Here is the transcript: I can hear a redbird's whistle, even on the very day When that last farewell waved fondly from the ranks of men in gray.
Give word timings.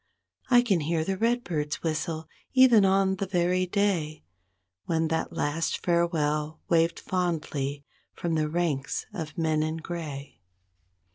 I 0.49 0.63
can 0.63 0.79
hear 0.79 1.03
a 1.07 1.15
redbird's 1.15 1.83
whistle, 1.83 2.27
even 2.53 2.85
on 2.85 3.17
the 3.17 3.27
very 3.27 3.67
day 3.67 4.23
When 4.85 5.09
that 5.09 5.31
last 5.31 5.77
farewell 5.85 6.59
waved 6.67 6.99
fondly 6.99 7.85
from 8.15 8.33
the 8.33 8.49
ranks 8.49 9.05
of 9.13 9.37
men 9.37 9.61
in 9.61 9.77
gray. 9.77 10.39